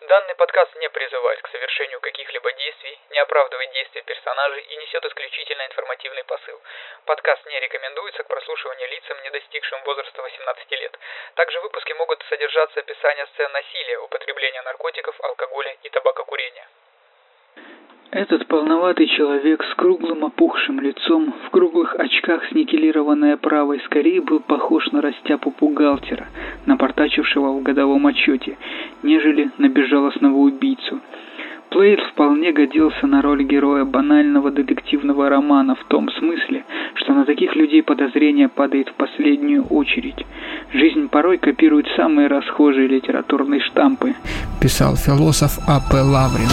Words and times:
Данный 0.00 0.34
подкаст 0.34 0.74
не 0.76 0.88
призывает 0.88 1.42
к 1.42 1.48
совершению 1.48 2.00
каких-либо 2.00 2.50
действий, 2.54 2.98
не 3.10 3.18
оправдывает 3.18 3.70
действия 3.72 4.00
персонажей 4.00 4.62
и 4.62 4.76
несет 4.76 5.04
исключительно 5.04 5.66
информативный 5.66 6.24
посыл. 6.24 6.58
Подкаст 7.04 7.44
не 7.44 7.60
рекомендуется 7.60 8.22
к 8.22 8.28
прослушиванию 8.28 8.88
лицам, 8.88 9.22
не 9.22 9.30
достигшим 9.30 9.82
возраста 9.82 10.22
18 10.22 10.70
лет. 10.70 10.98
Также 11.34 11.60
в 11.60 11.64
выпуске 11.64 11.92
могут 11.94 12.24
содержаться 12.30 12.80
описания 12.80 13.26
сцен 13.26 13.52
насилия, 13.52 13.98
употребления 13.98 14.62
наркотиков, 14.62 15.20
алкоголя 15.20 15.76
и 15.82 15.90
табакокурения. 15.90 16.66
Этот 18.12 18.48
полноватый 18.48 19.06
человек 19.06 19.62
с 19.62 19.74
круглым 19.76 20.24
опухшим 20.24 20.80
лицом, 20.80 21.32
в 21.46 21.50
круглых 21.50 21.94
очках 21.96 22.42
с 22.50 22.52
никелированной 22.52 23.34
оправой, 23.34 23.80
скорее 23.86 24.20
был 24.20 24.40
похож 24.40 24.90
на 24.90 25.00
растяпу 25.00 25.54
бухгалтера, 25.60 26.26
напортачившего 26.66 27.52
в 27.52 27.62
годовом 27.62 28.08
отчете, 28.08 28.56
нежели 29.04 29.50
на 29.58 29.68
безжалостного 29.68 30.36
убийцу. 30.38 30.98
Плеер 31.70 32.02
вполне 32.10 32.50
годился 32.50 33.06
на 33.06 33.22
роль 33.22 33.44
героя 33.44 33.84
банального 33.84 34.50
детективного 34.50 35.28
романа 35.28 35.76
в 35.76 35.84
том 35.84 36.10
смысле, 36.10 36.64
что 36.94 37.14
на 37.14 37.24
таких 37.24 37.54
людей 37.54 37.84
подозрение 37.84 38.48
падает 38.48 38.88
в 38.88 38.94
последнюю 38.94 39.66
очередь. 39.66 40.26
Жизнь 40.72 41.08
порой 41.08 41.38
копирует 41.38 41.86
самые 41.94 42.26
расхожие 42.26 42.88
литературные 42.88 43.60
штампы, 43.60 44.16
писал 44.60 44.96
философ 44.96 45.60
А.П. 45.68 46.00
Лаврин. 46.00 46.50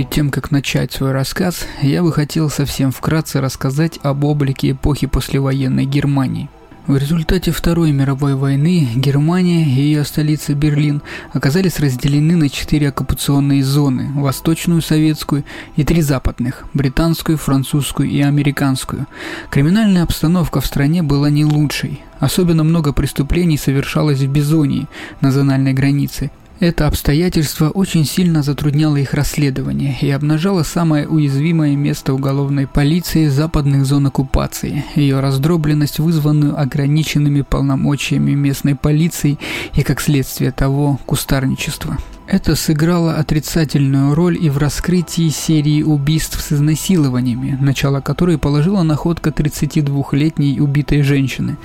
Перед 0.00 0.12
тем, 0.12 0.30
как 0.30 0.50
начать 0.50 0.92
свой 0.94 1.12
рассказ, 1.12 1.66
я 1.82 2.02
бы 2.02 2.10
хотел 2.10 2.48
совсем 2.48 2.90
вкратце 2.90 3.42
рассказать 3.42 3.98
об 4.02 4.24
облике 4.24 4.70
эпохи 4.70 5.06
послевоенной 5.06 5.84
Германии. 5.84 6.48
В 6.86 6.96
результате 6.96 7.50
Второй 7.50 7.92
мировой 7.92 8.34
войны 8.34 8.88
Германия 8.96 9.62
и 9.62 9.82
ее 9.82 10.04
столица 10.04 10.54
Берлин 10.54 11.02
оказались 11.34 11.78
разделены 11.78 12.34
на 12.36 12.48
четыре 12.48 12.88
оккупационные 12.88 13.62
зоны– 13.62 14.10
восточную, 14.14 14.80
советскую 14.80 15.44
и 15.76 15.84
три 15.84 16.00
западных– 16.00 16.64
британскую, 16.72 17.36
французскую 17.36 18.08
и 18.08 18.22
американскую. 18.22 19.06
Криминальная 19.50 20.04
обстановка 20.04 20.62
в 20.62 20.66
стране 20.66 21.02
была 21.02 21.28
не 21.28 21.44
лучшей. 21.44 22.02
Особенно 22.20 22.64
много 22.64 22.94
преступлений 22.94 23.58
совершалось 23.58 24.20
в 24.20 24.28
Бизонии, 24.28 24.88
на 25.20 25.30
зональной 25.30 25.74
границе, 25.74 26.30
это 26.60 26.86
обстоятельство 26.86 27.70
очень 27.70 28.04
сильно 28.04 28.42
затрудняло 28.42 28.96
их 28.96 29.14
расследование 29.14 29.96
и 30.00 30.10
обнажало 30.10 30.62
самое 30.62 31.08
уязвимое 31.08 31.74
место 31.74 32.12
уголовной 32.12 32.66
полиции 32.66 33.28
западных 33.28 33.86
зон 33.86 34.06
оккупации, 34.06 34.84
ее 34.94 35.20
раздробленность, 35.20 35.98
вызванную 35.98 36.60
ограниченными 36.60 37.40
полномочиями 37.40 38.32
местной 38.32 38.76
полиции 38.76 39.38
и, 39.74 39.82
как 39.82 40.00
следствие 40.00 40.52
того, 40.52 41.00
кустарничество. 41.06 41.96
Это 42.30 42.54
сыграло 42.54 43.16
отрицательную 43.16 44.14
роль 44.14 44.38
и 44.40 44.50
в 44.50 44.58
раскрытии 44.58 45.28
серии 45.30 45.82
убийств 45.82 46.40
с 46.40 46.52
изнасилованиями, 46.52 47.58
начало 47.60 48.00
которой 48.00 48.38
положила 48.38 48.84
находка 48.84 49.30
32-летней 49.30 50.60
убитой 50.60 51.02
женщины. 51.02 51.56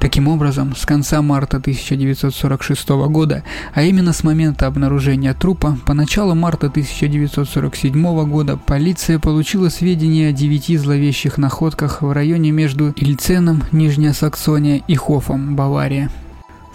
Таким 0.00 0.28
образом, 0.28 0.74
с 0.74 0.86
конца 0.86 1.20
марта 1.20 1.58
1946 1.58 2.88
года, 3.10 3.44
а 3.74 3.82
именно 3.82 4.14
с 4.14 4.24
момента 4.24 4.66
обнаружения 4.66 5.34
трупа, 5.34 5.76
по 5.84 5.92
началу 5.92 6.34
марта 6.34 6.68
1947 6.68 8.26
года 8.26 8.56
полиция 8.56 9.18
получила 9.18 9.68
сведения 9.68 10.30
о 10.30 10.32
девяти 10.32 10.78
зловещих 10.78 11.36
находках 11.36 12.00
в 12.00 12.10
районе 12.10 12.52
между 12.52 12.92
Ильценом, 12.92 13.64
Нижняя 13.70 14.14
Саксония 14.14 14.82
и 14.88 14.94
Хофом, 14.94 15.56
Бавария. 15.56 16.10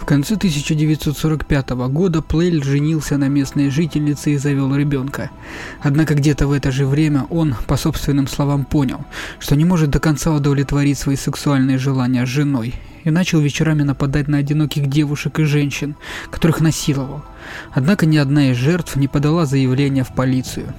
В 0.02 0.04
конце 0.04 0.34
1945 0.34 1.70
года 1.70 2.22
Плейль 2.22 2.64
женился 2.64 3.18
на 3.18 3.28
местной 3.28 3.70
жительнице 3.70 4.32
и 4.32 4.36
завел 4.36 4.74
ребенка. 4.74 5.30
Однако 5.80 6.14
где-то 6.14 6.48
в 6.48 6.52
это 6.52 6.72
же 6.72 6.86
время 6.86 7.24
он, 7.30 7.54
по 7.68 7.76
собственным 7.76 8.26
словам, 8.26 8.64
понял, 8.64 9.04
что 9.38 9.54
не 9.54 9.64
может 9.64 9.90
до 9.90 10.00
конца 10.00 10.32
удовлетворить 10.32 10.98
свои 10.98 11.14
сексуальные 11.14 11.78
желания 11.78 12.26
с 12.26 12.28
женой 12.28 12.74
и 13.04 13.10
начал 13.10 13.38
вечерами 13.38 13.82
нападать 13.82 14.26
на 14.26 14.38
одиноких 14.38 14.88
девушек 14.88 15.38
и 15.38 15.44
женщин, 15.44 15.94
которых 16.32 16.60
насиловал. 16.60 17.22
Однако 17.70 18.04
ни 18.04 18.16
одна 18.16 18.50
из 18.50 18.56
жертв 18.56 18.96
не 18.96 19.06
подала 19.06 19.46
заявление 19.46 20.02
в 20.02 20.12
полицию. 20.12 20.74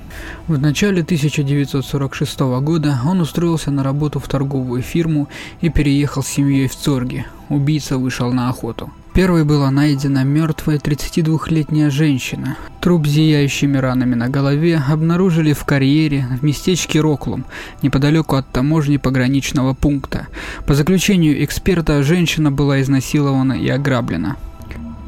В 0.50 0.60
начале 0.60 1.02
1946 1.02 2.40
года 2.62 3.00
он 3.06 3.22
устроился 3.22 3.72
на 3.72 3.84
работу 3.84 4.20
в 4.20 4.28
торговую 4.28 4.82
фирму 4.82 5.30
и 5.62 5.70
переехал 5.70 6.24
с 6.24 6.28
семьей 6.28 6.68
в 6.68 6.76
Цорги. 6.76 7.26
Убийца 7.48 7.98
вышел 7.98 8.34
на 8.34 8.50
охоту. 8.50 8.92
Первой 9.13 9.44
была 9.44 9.69
найдена 9.69 10.24
мертвая 10.24 10.79
32-летняя 10.79 11.91
женщина. 11.91 12.57
Труп 12.81 13.06
с 13.06 13.12
зияющими 13.12 13.78
ранами 13.78 14.16
на 14.16 14.28
голове 14.28 14.81
обнаружили 14.90 15.53
в 15.53 15.63
карьере 15.66 16.25
в 16.41 16.44
местечке 16.44 17.00
Роклум, 17.00 17.46
неподалеку 17.84 18.35
от 18.35 18.47
таможни 18.50 18.97
пограничного 18.97 19.75
пункта. 19.75 20.25
По 20.66 20.74
заключению 20.74 21.44
эксперта, 21.44 22.01
женщина 22.01 22.51
была 22.51 22.81
изнасилована 22.81 23.53
и 23.53 23.68
ограблена. 23.69 24.35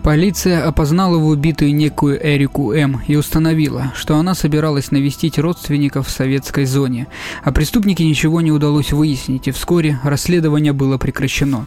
Полиция 0.06 0.64
опознала 0.64 1.18
в 1.18 1.26
убитую 1.26 1.74
некую 1.74 2.24
Эрику 2.24 2.72
М. 2.74 3.02
и 3.08 3.16
установила, 3.16 3.92
что 3.96 4.18
она 4.18 4.36
собиралась 4.36 4.92
навестить 4.92 5.40
родственников 5.40 6.06
в 6.06 6.12
советской 6.12 6.66
зоне, 6.66 7.08
а 7.44 7.52
преступнике 7.52 8.06
ничего 8.06 8.40
не 8.42 8.52
удалось 8.52 8.92
выяснить, 8.92 9.48
и 9.48 9.52
вскоре 9.52 10.00
расследование 10.04 10.74
было 10.74 11.00
прекращено. 11.00 11.66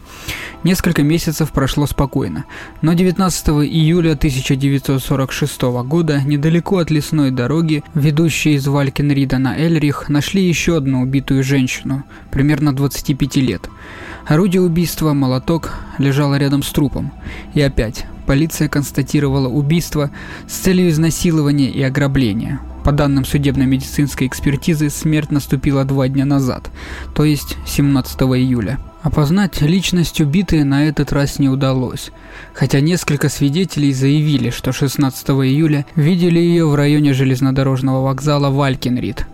Несколько 0.63 1.03
месяцев 1.03 1.51
прошло 1.51 1.85
спокойно, 1.85 2.45
но 2.81 2.93
19 2.93 3.49
июля 3.49 4.13
1946 4.13 5.61
года 5.83 6.21
недалеко 6.21 6.77
от 6.77 6.91
лесной 6.91 7.31
дороги, 7.31 7.83
ведущей 7.93 8.53
из 8.53 8.65
Валькенрида 8.65 9.37
на 9.37 9.57
Эльрих, 9.57 10.07
нашли 10.07 10.47
еще 10.47 10.77
одну 10.77 11.01
убитую 11.01 11.43
женщину, 11.43 12.05
примерно 12.31 12.73
25 12.73 13.35
лет. 13.35 13.69
Орудие 14.25 14.61
убийства, 14.61 15.13
молоток, 15.13 15.73
лежало 15.97 16.37
рядом 16.37 16.61
с 16.61 16.69
трупом. 16.71 17.11
И 17.55 17.61
опять, 17.61 18.05
полиция 18.29 18.69
констатировала 18.69 19.47
убийство 19.47 20.11
с 20.47 20.53
целью 20.53 20.91
изнасилования 20.91 21.71
и 21.71 21.81
ограбления. 21.81 22.59
По 22.85 22.91
данным 22.91 23.25
судебно-медицинской 23.25 24.27
экспертизы, 24.27 24.91
смерть 24.91 25.31
наступила 25.31 25.83
два 25.83 26.07
дня 26.09 26.25
назад, 26.25 26.69
то 27.15 27.25
есть 27.25 27.57
17 27.65 28.21
июля. 28.21 28.77
Опознать 29.01 29.61
личность 29.61 30.21
убитой 30.21 30.63
на 30.63 30.87
этот 30.87 31.11
раз 31.11 31.39
не 31.39 31.49
удалось, 31.49 32.11
хотя 32.53 32.81
несколько 32.81 33.29
свидетелей 33.29 33.93
заявили, 33.93 34.51
что 34.51 34.73
16 34.73 35.29
июля 35.29 35.87
видели 35.95 36.37
ее 36.37 36.67
в 36.67 36.75
районе 36.75 37.13
железнодорожного 37.13 38.03
вокзала 38.03 38.51
Валькинрид, 38.51 39.25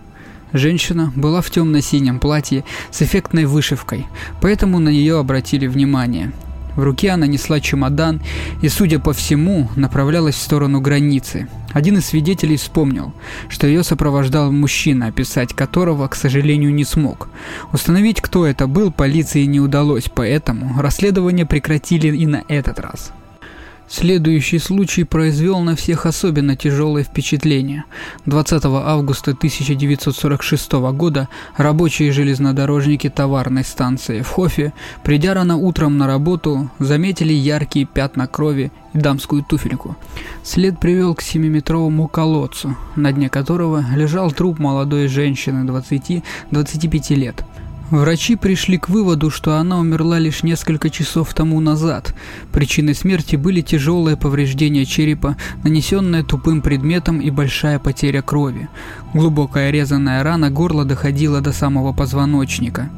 Женщина 0.54 1.12
была 1.14 1.42
в 1.42 1.50
темно-синем 1.50 2.18
платье 2.18 2.64
с 2.90 3.02
эффектной 3.02 3.44
вышивкой, 3.44 4.06
поэтому 4.40 4.78
на 4.78 4.88
нее 4.88 5.18
обратили 5.18 5.66
внимание. 5.66 6.32
В 6.76 6.82
руке 6.82 7.10
она 7.10 7.26
несла 7.26 7.58
чемодан 7.60 8.20
и, 8.62 8.68
судя 8.68 8.98
по 8.98 9.12
всему, 9.12 9.68
направлялась 9.76 10.36
в 10.36 10.42
сторону 10.42 10.80
границы. 10.80 11.48
Один 11.72 11.98
из 11.98 12.06
свидетелей 12.06 12.56
вспомнил, 12.56 13.12
что 13.48 13.66
ее 13.66 13.82
сопровождал 13.82 14.52
мужчина, 14.52 15.06
описать 15.06 15.52
которого, 15.54 16.06
к 16.08 16.14
сожалению, 16.14 16.72
не 16.72 16.84
смог. 16.84 17.28
Установить, 17.72 18.20
кто 18.20 18.46
это 18.46 18.66
был, 18.66 18.92
полиции 18.92 19.44
не 19.44 19.60
удалось, 19.60 20.04
поэтому 20.14 20.80
расследование 20.80 21.46
прекратили 21.46 22.16
и 22.16 22.26
на 22.26 22.44
этот 22.48 22.78
раз. 22.78 23.12
Следующий 23.88 24.58
случай 24.58 25.04
произвел 25.04 25.60
на 25.60 25.76
всех 25.76 26.06
особенно 26.06 26.56
тяжелое 26.56 27.04
впечатление. 27.04 27.84
20 28.26 28.64
августа 28.64 29.30
1946 29.30 30.72
года 30.92 31.28
рабочие 31.56 32.10
железнодорожники 32.10 33.08
товарной 33.08 33.62
станции 33.62 34.22
в 34.22 34.28
Хофе, 34.28 34.72
придя 35.04 35.34
рано 35.34 35.56
утром 35.56 35.98
на 35.98 36.08
работу, 36.08 36.68
заметили 36.80 37.32
яркие 37.32 37.86
пятна 37.86 38.26
крови 38.26 38.72
и 38.92 38.98
дамскую 38.98 39.44
туфельку. 39.44 39.96
След 40.42 40.80
привел 40.80 41.14
к 41.14 41.22
7-метровому 41.22 42.08
колодцу, 42.08 42.76
на 42.96 43.12
дне 43.12 43.28
которого 43.28 43.84
лежал 43.94 44.32
труп 44.32 44.58
молодой 44.58 45.06
женщины 45.06 45.64
20-25 45.64 47.14
лет. 47.14 47.44
Врачи 47.90 48.34
пришли 48.34 48.78
к 48.78 48.88
выводу, 48.88 49.30
что 49.30 49.56
она 49.56 49.78
умерла 49.78 50.18
лишь 50.18 50.42
несколько 50.42 50.90
часов 50.90 51.32
тому 51.34 51.60
назад. 51.60 52.14
Причиной 52.50 52.96
смерти 52.96 53.36
были 53.36 53.60
тяжелые 53.60 54.16
повреждения 54.16 54.84
черепа, 54.84 55.36
нанесенные 55.62 56.24
тупым 56.24 56.62
предметом 56.62 57.20
и 57.20 57.30
большая 57.30 57.78
потеря 57.78 58.22
крови. 58.22 58.68
Глубокая 59.14 59.70
резаная 59.70 60.24
рана 60.24 60.50
горла 60.50 60.84
доходила 60.84 61.40
до 61.40 61.52
самого 61.52 61.92
позвоночника. 61.92 62.90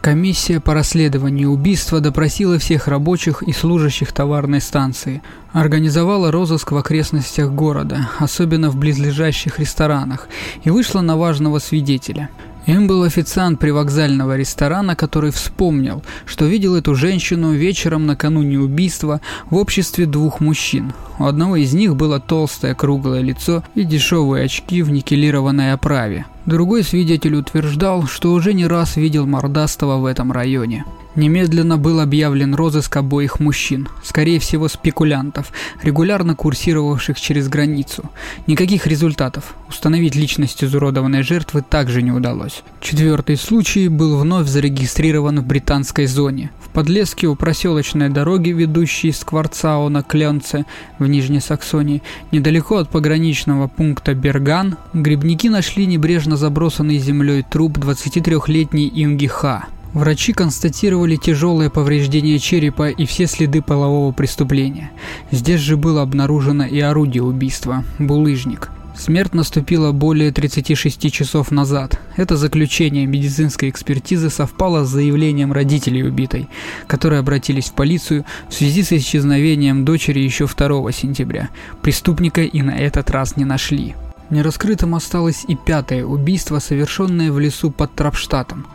Комиссия 0.00 0.58
по 0.58 0.74
расследованию 0.74 1.50
убийства 1.50 2.00
допросила 2.00 2.58
всех 2.58 2.88
рабочих 2.88 3.44
и 3.44 3.52
служащих 3.52 4.10
товарной 4.10 4.60
станции, 4.60 5.22
организовала 5.52 6.32
розыск 6.32 6.72
в 6.72 6.76
окрестностях 6.76 7.52
города, 7.52 8.08
особенно 8.18 8.70
в 8.70 8.76
близлежащих 8.76 9.60
ресторанах, 9.60 10.26
и 10.64 10.70
вышла 10.70 11.02
на 11.02 11.16
важного 11.16 11.60
свидетеля– 11.60 12.28
им 12.66 12.86
был 12.86 13.02
официант 13.02 13.58
привокзального 13.58 14.36
ресторана, 14.36 14.94
который 14.96 15.30
вспомнил, 15.30 16.02
что 16.26 16.46
видел 16.46 16.76
эту 16.76 16.94
женщину 16.94 17.52
вечером 17.52 18.06
накануне 18.06 18.58
убийства 18.58 19.20
в 19.50 19.56
обществе 19.56 20.06
двух 20.06 20.40
мужчин. 20.40 20.92
У 21.18 21.24
одного 21.24 21.56
из 21.56 21.74
них 21.74 21.96
было 21.96 22.20
толстое 22.20 22.74
круглое 22.74 23.20
лицо 23.20 23.62
и 23.74 23.84
дешевые 23.84 24.44
очки 24.44 24.82
в 24.82 24.90
никелированной 24.90 25.72
оправе. 25.72 26.26
Другой 26.46 26.82
свидетель 26.82 27.36
утверждал, 27.36 28.06
что 28.06 28.32
уже 28.32 28.52
не 28.52 28.66
раз 28.66 28.96
видел 28.96 29.26
Мордастова 29.26 29.98
в 29.98 30.06
этом 30.06 30.32
районе. 30.32 30.84
Немедленно 31.14 31.76
был 31.76 32.00
объявлен 32.00 32.54
розыск 32.54 32.96
обоих 32.96 33.38
мужчин, 33.38 33.88
скорее 34.02 34.38
всего 34.38 34.68
спекулянтов, 34.68 35.52
регулярно 35.82 36.34
курсировавших 36.34 37.20
через 37.20 37.48
границу. 37.48 38.10
Никаких 38.46 38.86
результатов. 38.86 39.54
Установить 39.68 40.14
личность 40.14 40.64
изуродованной 40.64 41.22
жертвы 41.22 41.62
также 41.62 42.00
не 42.00 42.10
удалось. 42.10 42.62
Четвертый 42.80 43.36
случай 43.36 43.88
был 43.88 44.16
вновь 44.16 44.48
зарегистрирован 44.48 45.40
в 45.40 45.46
британской 45.46 46.06
зоне. 46.06 46.50
В 46.60 46.70
Подлеске 46.70 47.26
у 47.26 47.34
проселочной 47.34 48.08
дороги, 48.08 48.48
ведущей 48.48 49.12
с 49.12 49.22
Кварцао 49.22 49.90
на 49.90 50.02
Кленце 50.02 50.64
в 50.98 51.06
Нижней 51.06 51.40
Саксонии, 51.40 52.02
недалеко 52.30 52.78
от 52.78 52.88
пограничного 52.88 53.68
пункта 53.68 54.14
Берган, 54.14 54.78
грибники 54.94 55.48
нашли 55.48 55.84
небрежно 55.84 56.31
забросанный 56.36 56.98
землей 56.98 57.42
труп 57.42 57.78
23-летней 57.78 58.90
Инги 58.94 59.26
Ха. 59.26 59.66
Врачи 59.92 60.32
констатировали 60.32 61.16
тяжелое 61.16 61.68
повреждение 61.68 62.38
черепа 62.38 62.88
и 62.88 63.04
все 63.04 63.26
следы 63.26 63.60
полового 63.60 64.12
преступления. 64.12 64.90
Здесь 65.30 65.60
же 65.60 65.76
было 65.76 66.02
обнаружено 66.02 66.64
и 66.64 66.80
орудие 66.80 67.22
убийства– 67.22 67.84
булыжник. 67.98 68.70
Смерть 68.94 69.34
наступила 69.34 69.92
более 69.92 70.32
36 70.32 71.10
часов 71.10 71.50
назад. 71.50 71.98
Это 72.16 72.36
заключение 72.36 73.06
медицинской 73.06 73.70
экспертизы 73.70 74.28
совпало 74.28 74.84
с 74.84 74.90
заявлением 74.90 75.52
родителей 75.52 76.04
убитой, 76.04 76.48
которые 76.86 77.20
обратились 77.20 77.70
в 77.70 77.72
полицию 77.72 78.24
в 78.48 78.54
связи 78.54 78.82
с 78.82 78.92
исчезновением 78.92 79.84
дочери 79.84 80.20
еще 80.20 80.46
2 80.46 80.92
сентября. 80.92 81.48
Преступника 81.80 82.42
и 82.42 82.62
на 82.62 82.78
этот 82.78 83.10
раз 83.10 83.36
не 83.36 83.44
нашли. 83.44 83.94
Нераскрытым 84.32 84.94
осталось 84.94 85.44
и 85.46 85.54
пятое 85.54 86.06
убийство, 86.06 86.58
совершенное 86.58 87.30
в 87.30 87.38
лесу 87.38 87.70
под 87.70 87.94
Трапштатом. 87.94 88.66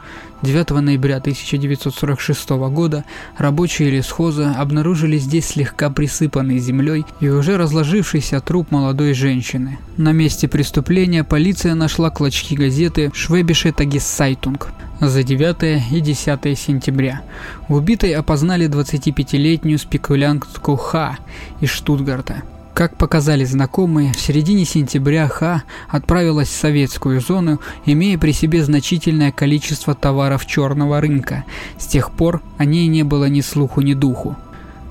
9 0.44 0.70
ноября 0.70 1.16
1946 1.18 2.50
года 2.70 3.06
рабочие 3.40 3.90
лесхоза 3.90 4.52
обнаружили 4.52 5.18
здесь 5.18 5.48
слегка 5.48 5.90
присыпанный 5.90 6.60
землей 6.60 7.08
и 7.22 7.30
уже 7.30 7.58
разложившийся 7.58 8.40
труп 8.40 8.70
молодой 8.70 9.16
женщины. 9.16 9.80
На 9.98 10.12
месте 10.12 10.48
преступления 10.48 11.24
полиция 11.24 11.74
нашла 11.74 12.12
клочки 12.12 12.54
газеты 12.54 13.10
«Швебише 13.16 13.72
Тагиссайтунг» 13.72 14.68
за 15.02 15.24
9 15.24 15.92
и 15.92 16.02
10 16.02 16.60
сентября. 16.60 17.24
Убитой 17.68 18.12
опознали 18.12 18.70
25-летнюю 18.70 19.80
спекулянтку 19.80 20.76
Ха 20.76 21.18
из 21.62 21.72
Штутгарта. 21.72 22.44
Как 22.78 22.96
показали 22.96 23.44
знакомые, 23.44 24.14
в 24.14 24.20
середине 24.20 24.64
сентября 24.64 25.28
Ха 25.28 25.64
отправилась 25.90 26.50
в 26.50 26.56
советскую 26.56 27.22
зону, 27.22 27.60
имея 27.88 28.20
при 28.20 28.32
себе 28.32 28.64
значительное 28.64 29.32
количество 29.32 29.96
товаров 29.96 30.46
черного 30.46 31.02
рынка. 31.02 31.44
С 31.80 31.88
тех 31.88 32.12
пор 32.12 32.44
о 32.60 32.66
ней 32.66 32.86
не 32.86 33.02
было 33.02 33.26
ни 33.30 33.42
слуху, 33.42 33.82
ни 33.82 33.96
духу. 33.96 34.38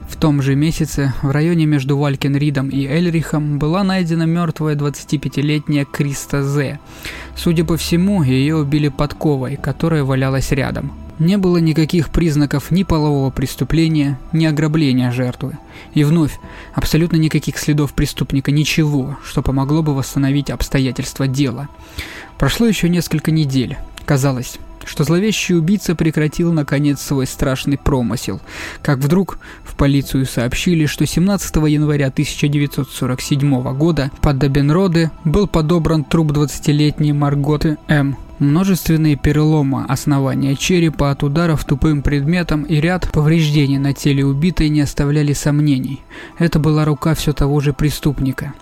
В 0.08 0.16
том 0.16 0.42
же 0.42 0.56
месяце 0.56 1.14
в 1.22 1.30
районе 1.30 1.66
между 1.66 1.96
Валькенридом 1.96 2.70
и 2.70 2.84
Эльрихом 2.84 3.60
была 3.60 3.84
найдена 3.84 4.24
мертвая 4.24 4.74
25-летняя 4.74 5.84
Криста 5.84 6.42
З. 6.42 6.80
Судя 7.36 7.64
по 7.64 7.76
всему, 7.76 8.24
ее 8.24 8.56
убили 8.56 8.88
подковой, 8.88 9.54
которая 9.62 10.02
валялась 10.02 10.50
рядом. 10.50 10.90
Не 11.18 11.38
было 11.38 11.56
никаких 11.56 12.10
признаков 12.10 12.70
ни 12.70 12.82
полового 12.82 13.30
преступления, 13.30 14.18
ни 14.32 14.44
ограбления 14.44 15.10
жертвы. 15.10 15.58
И 15.94 16.04
вновь, 16.04 16.38
абсолютно 16.74 17.16
никаких 17.16 17.58
следов 17.58 17.94
преступника, 17.94 18.50
ничего, 18.50 19.18
что 19.24 19.42
помогло 19.42 19.82
бы 19.82 19.94
восстановить 19.94 20.50
обстоятельства 20.50 21.26
дела. 21.26 21.68
Прошло 22.38 22.66
еще 22.66 22.90
несколько 22.90 23.30
недель. 23.30 23.78
Казалось, 24.04 24.58
что 24.84 25.04
зловещий 25.04 25.54
убийца 25.54 25.94
прекратил 25.94 26.52
наконец 26.52 27.00
свой 27.00 27.26
страшный 27.26 27.78
промысел. 27.78 28.40
Как 28.82 28.98
вдруг 28.98 29.38
в 29.64 29.74
полицию 29.74 30.26
сообщили, 30.26 30.86
что 30.86 31.06
17 31.06 31.56
января 31.68 32.08
1947 32.08 33.76
года 33.76 34.10
под 34.20 34.38
Добенроде 34.38 35.10
был 35.24 35.46
подобран 35.46 36.04
труп 36.04 36.32
20-летней 36.32 37.12
Марготы 37.12 37.78
М. 37.88 38.16
Множественные 38.38 39.16
переломы 39.16 39.86
основания 39.88 40.56
черепа 40.56 41.10
от 41.10 41.22
ударов 41.22 41.64
тупым 41.64 42.02
предметом 42.02 42.64
и 42.64 42.76
ряд 42.76 43.10
повреждений 43.10 43.78
на 43.78 43.94
теле 43.94 44.26
убитой 44.26 44.68
не 44.68 44.82
оставляли 44.82 45.32
сомнений. 45.32 46.02
Это 46.38 46.58
была 46.58 46.84
рука 46.84 47.14
все 47.14 47.32
того 47.32 47.60
же 47.60 47.72
преступника. 47.72 48.52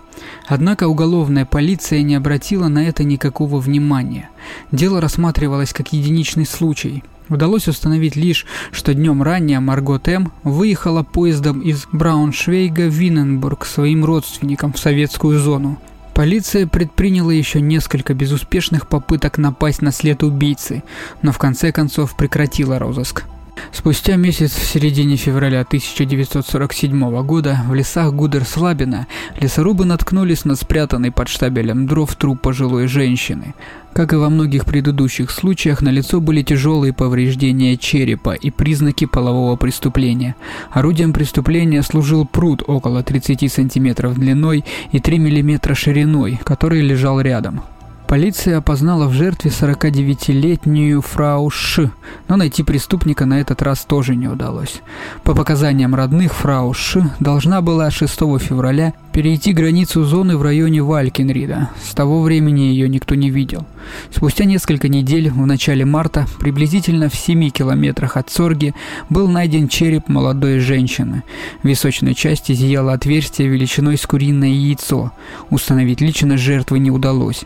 Однако 0.47 0.87
уголовная 0.87 1.45
полиция 1.45 2.03
не 2.03 2.15
обратила 2.15 2.69
на 2.69 2.87
это 2.87 3.03
никакого 3.03 3.59
внимания. 3.59 4.29
Дело 4.71 5.01
рассматривалось 5.01 5.73
как 5.73 5.91
единичный 5.91 6.45
случай. 6.45 7.03
Удалось 7.27 7.67
установить 7.67 8.15
лишь, 8.15 8.45
что 8.71 8.93
днем 8.93 9.23
ранее 9.23 9.59
Маргот 9.59 10.07
М. 10.07 10.31
выехала 10.43 11.03
поездом 11.03 11.59
из 11.59 11.85
Брауншвейга 11.91 12.87
в 12.87 12.93
Винненбург 12.93 13.65
своим 13.65 14.05
родственникам 14.05 14.71
в 14.71 14.79
советскую 14.79 15.37
зону. 15.39 15.77
Полиция 16.15 16.65
предприняла 16.65 17.33
еще 17.33 17.59
несколько 17.59 18.13
безуспешных 18.13 18.87
попыток 18.87 19.37
напасть 19.37 19.81
на 19.81 19.91
след 19.91 20.23
убийцы, 20.23 20.81
но 21.21 21.33
в 21.33 21.37
конце 21.37 21.73
концов 21.73 22.15
прекратила 22.15 22.79
розыск. 22.79 23.25
Спустя 23.71 24.15
месяц 24.15 24.51
в 24.53 24.63
середине 24.65 25.15
февраля 25.15 25.61
1947 25.61 27.23
года 27.23 27.59
в 27.67 27.73
лесах 27.73 28.13
Гудерслабина 28.13 29.07
лесорубы 29.39 29.85
наткнулись 29.85 30.45
на 30.45 30.55
спрятанный 30.55 31.11
под 31.11 31.27
штабелем 31.27 31.85
дров 31.85 32.15
труп 32.15 32.41
пожилой 32.41 32.87
женщины. 32.87 33.53
Как 33.93 34.11
и 34.11 34.17
во 34.17 34.29
многих 34.29 34.65
предыдущих 34.65 35.31
случаях, 35.31 35.81
на 35.81 35.89
лицо 35.89 36.19
были 36.19 36.41
тяжелые 36.41 36.93
повреждения 36.93 37.77
черепа 37.77 38.33
и 38.33 38.49
признаки 38.49 39.05
полового 39.05 39.55
преступления. 39.55 40.35
Орудием 40.71 41.13
преступления 41.13 41.81
служил 41.81 42.25
пруд 42.25 42.63
около 42.67 43.03
30 43.03 43.51
см 43.51 44.13
длиной 44.13 44.65
и 44.91 44.99
3 44.99 45.19
мм 45.19 45.75
шириной, 45.75 46.39
который 46.43 46.81
лежал 46.81 47.21
рядом. 47.21 47.61
Полиция 48.07 48.57
опознала 48.59 49.07
в 49.07 49.13
жертве 49.13 49.49
49-летнюю 49.49 51.01
фрау 51.01 51.49
Ш, 51.49 51.89
но 52.27 52.35
найти 52.35 52.61
преступника 52.61 53.25
на 53.25 53.41
этот 53.41 53.63
раз 53.63 53.83
тоже 53.83 54.15
не 54.15 54.27
удалось. 54.27 54.81
По 55.23 55.33
показаниям 55.33 55.95
родных, 55.95 56.35
фрау 56.35 56.71
Ш 56.73 57.15
должна 57.19 57.61
была 57.61 57.89
6 57.89 58.13
февраля 58.39 58.93
перейти 59.11 59.53
границу 59.53 60.03
зоны 60.03 60.37
в 60.37 60.43
районе 60.43 60.83
Валькенрида. 60.83 61.69
С 61.81 61.95
того 61.95 62.21
времени 62.21 62.61
ее 62.61 62.87
никто 62.89 63.15
не 63.15 63.29
видел. 63.29 63.65
Спустя 64.11 64.45
несколько 64.45 64.87
недель, 64.89 65.29
в 65.29 65.45
начале 65.45 65.85
марта, 65.85 66.27
приблизительно 66.39 67.09
в 67.09 67.15
7 67.15 67.49
километрах 67.49 68.17
от 68.17 68.29
Сорги, 68.29 68.75
был 69.09 69.27
найден 69.27 69.67
череп 69.67 70.09
молодой 70.09 70.59
женщины. 70.59 71.23
В 71.63 71.67
височной 71.67 72.13
части 72.13 72.51
зияло 72.51 72.93
отверстие 72.93 73.47
величиной 73.47 73.97
с 73.97 74.05
куриное 74.05 74.49
яйцо. 74.49 75.11
Установить 75.49 76.01
личность 76.01 76.43
жертвы 76.43 76.79
не 76.79 76.91
удалось. 76.91 77.45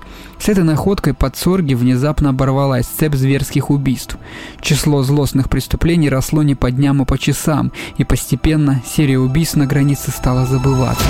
Этой 0.49 0.63
находкой 0.63 1.13
под 1.13 1.37
Сорги 1.37 1.75
внезапно 1.75 2.29
оборвалась 2.29 2.87
цепь 2.87 3.15
зверских 3.15 3.69
убийств. 3.69 4.17
Число 4.61 5.03
злостных 5.03 5.49
преступлений 5.49 6.09
росло 6.09 6.43
не 6.43 6.55
по 6.55 6.71
дням, 6.71 7.01
а 7.01 7.05
по 7.05 7.17
часам, 7.17 7.71
и 7.97 8.03
постепенно 8.03 8.81
серия 8.85 9.19
убийств 9.19 9.55
на 9.55 9.67
границе 9.67 10.11
стала 10.11 10.45
забываться. 10.45 11.05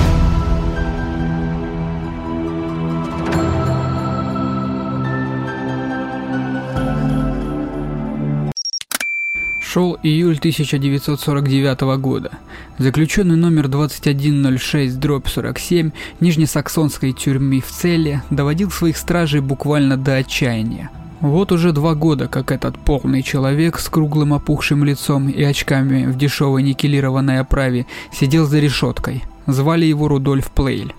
Шел 9.71 9.99
июль 10.01 10.39
1949 10.39 11.81
года. 12.01 12.31
Заключенный 12.79 13.35
номер 13.35 13.67
2106-47 13.67 15.91
Нижнесаксонской 16.19 17.13
тюрьмы 17.13 17.61
в 17.61 17.67
Целе 17.67 18.23
доводил 18.31 18.71
своих 18.71 18.97
стражей 18.97 19.41
буквально 19.41 19.95
до 19.95 20.15
отчаяния. 20.15 20.89
Вот 21.19 21.51
уже 21.51 21.71
два 21.71 21.93
года, 21.93 22.27
как 22.27 22.51
этот 22.51 22.79
полный 22.79 23.21
человек 23.21 23.77
с 23.77 23.89
круглым 23.89 24.33
опухшим 24.33 24.83
лицом 24.83 25.29
и 25.29 25.43
очками 25.43 26.07
в 26.07 26.17
дешевой 26.17 26.63
никелированной 26.63 27.39
оправе 27.39 27.85
сидел 28.11 28.47
за 28.47 28.57
решеткой. 28.57 29.23
Звали 29.51 29.85
его 29.85 30.07
Рудольф 30.07 30.51
Плейль. 30.51 30.93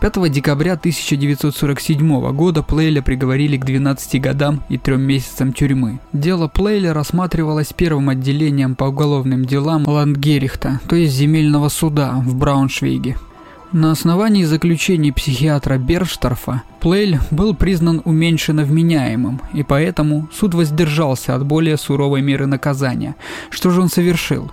5 0.00 0.30
декабря 0.30 0.74
1947 0.74 2.32
года 2.32 2.62
Плейля 2.62 3.00
приговорили 3.00 3.56
к 3.56 3.64
12 3.64 4.20
годам 4.20 4.62
и 4.68 4.76
3 4.76 4.96
месяцам 4.96 5.52
тюрьмы. 5.54 6.00
Дело 6.12 6.48
Плейля 6.48 6.92
рассматривалось 6.92 7.72
первым 7.72 8.10
отделением 8.10 8.74
по 8.74 8.84
уголовным 8.84 9.46
делам 9.46 9.86
Ландгерихта, 9.86 10.80
то 10.86 10.96
есть 10.96 11.14
земельного 11.14 11.70
суда 11.70 12.22
в 12.24 12.34
Брауншвейге. 12.34 13.16
На 13.74 13.90
основании 13.90 14.44
заключений 14.44 15.10
психиатра 15.10 15.78
Бершторфа 15.78 16.62
Плейль 16.78 17.18
был 17.32 17.56
признан 17.56 18.02
уменьшенно 18.04 18.62
вменяемым, 18.62 19.40
и 19.52 19.64
поэтому 19.64 20.28
суд 20.32 20.54
воздержался 20.54 21.34
от 21.34 21.44
более 21.44 21.76
суровой 21.76 22.22
меры 22.22 22.46
наказания. 22.46 23.16
Что 23.50 23.70
же 23.70 23.80
он 23.80 23.88
совершил? 23.88 24.52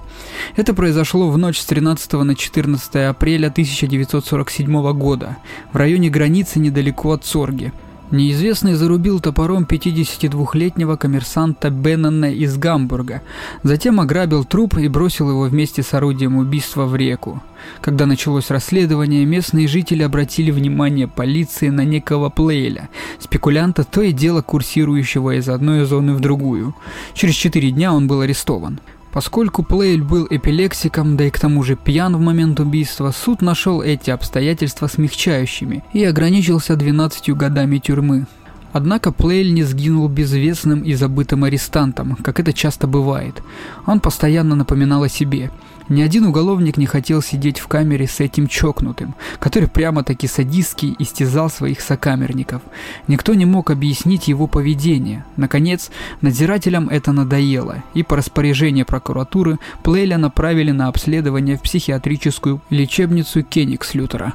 Это 0.55 0.73
произошло 0.73 1.29
в 1.29 1.37
ночь 1.37 1.59
с 1.59 1.65
13 1.65 2.13
на 2.13 2.33
14 2.33 2.95
апреля 2.95 3.49
1947 3.49 4.91
года 4.93 5.37
в 5.71 5.75
районе 5.75 6.09
границы 6.09 6.57
недалеко 6.57 7.11
от 7.11 7.23
Сорги. 7.23 7.71
Неизвестный 8.11 8.73
зарубил 8.73 9.21
топором 9.21 9.63
52-летнего 9.63 10.97
коммерсанта 10.97 11.69
Беннона 11.69 12.33
из 12.33 12.57
Гамбурга, 12.57 13.21
затем 13.63 14.01
ограбил 14.01 14.43
труп 14.43 14.77
и 14.77 14.89
бросил 14.89 15.29
его 15.29 15.43
вместе 15.43 15.81
с 15.81 15.93
орудием 15.93 16.35
убийства 16.35 16.85
в 16.85 16.95
реку. 16.97 17.41
Когда 17.79 18.05
началось 18.05 18.49
расследование, 18.49 19.23
местные 19.23 19.69
жители 19.69 20.03
обратили 20.03 20.51
внимание 20.51 21.07
полиции 21.07 21.69
на 21.69 21.85
некого 21.85 22.29
Плейля, 22.29 22.89
спекулянта, 23.17 23.85
то 23.85 24.01
и 24.01 24.11
дело 24.11 24.41
курсирующего 24.41 25.37
из 25.37 25.47
одной 25.47 25.85
зоны 25.85 26.13
в 26.13 26.19
другую. 26.19 26.75
Через 27.13 27.35
четыре 27.35 27.71
дня 27.71 27.93
он 27.93 28.07
был 28.07 28.19
арестован. 28.19 28.81
Поскольку 29.13 29.63
Плейль 29.63 30.01
был 30.01 30.25
эпилексиком, 30.29 31.17
да 31.17 31.25
и 31.25 31.29
к 31.29 31.39
тому 31.39 31.63
же 31.63 31.75
пьян 31.75 32.15
в 32.15 32.21
момент 32.21 32.59
убийства, 32.59 33.11
суд 33.11 33.41
нашел 33.41 33.81
эти 33.81 34.09
обстоятельства 34.09 34.87
смягчающими 34.87 35.83
и 35.91 36.03
ограничился 36.05 36.77
12 36.77 37.29
годами 37.31 37.77
тюрьмы. 37.77 38.25
Однако 38.71 39.11
Плейль 39.11 39.53
не 39.53 39.63
сгинул 39.63 40.07
безвестным 40.07 40.81
и 40.81 40.93
забытым 40.93 41.43
арестантом, 41.43 42.15
как 42.15 42.39
это 42.39 42.53
часто 42.53 42.87
бывает. 42.87 43.43
Он 43.85 43.99
постоянно 43.99 44.55
напоминал 44.55 45.03
о 45.03 45.09
себе– 45.09 45.51
ни 45.89 46.01
один 46.01 46.25
уголовник 46.25 46.77
не 46.77 46.85
хотел 46.85 47.21
сидеть 47.21 47.59
в 47.59 47.67
камере 47.67 48.07
с 48.07 48.19
этим 48.19 48.47
чокнутым, 48.47 49.15
который 49.39 49.67
прямо-таки 49.69 50.27
садистски 50.27 50.95
истязал 50.99 51.49
своих 51.49 51.81
сокамерников. 51.81 52.61
Никто 53.07 53.33
не 53.33 53.45
мог 53.45 53.71
объяснить 53.71 54.27
его 54.27 54.47
поведение. 54.47 55.25
Наконец, 55.37 55.91
надзирателям 56.21 56.89
это 56.89 57.11
надоело, 57.11 57.83
и 57.93 58.03
по 58.03 58.17
распоряжению 58.17 58.85
прокуратуры 58.85 59.59
Плейля 59.83 60.17
направили 60.17 60.71
на 60.71 60.87
обследование 60.87 61.57
в 61.57 61.61
психиатрическую 61.61 62.61
лечебницу 62.69 63.43
Кенигслютера. 63.43 64.33